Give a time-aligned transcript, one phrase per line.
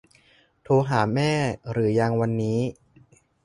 [0.63, 1.31] โทรหาแม่
[1.71, 2.59] หรือยังวันนี้